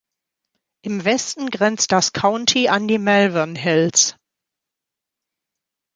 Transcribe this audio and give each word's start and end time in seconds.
Im 0.81 1.05
Westen 1.05 1.51
grenzt 1.51 1.91
das 1.91 2.11
County 2.11 2.69
an 2.69 2.87
die 2.87 2.97
Malvern 2.97 3.55
Hills. 3.55 4.15